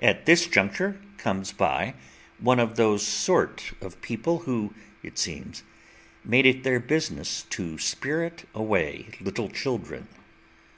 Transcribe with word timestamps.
At 0.00 0.26
this 0.26 0.46
juncture 0.46 1.00
comes 1.16 1.50
by 1.50 1.94
one 2.38 2.60
of 2.60 2.76
those 2.76 3.02
sort 3.06 3.72
of 3.80 4.02
people 4.02 4.40
who, 4.40 4.74
it 5.02 5.16
seems, 5.16 5.62
made 6.22 6.44
it 6.44 6.62
their 6.62 6.78
business 6.78 7.44
to 7.44 7.78
spirit 7.78 8.46
away 8.54 9.06
little 9.18 9.48
children. 9.48 10.08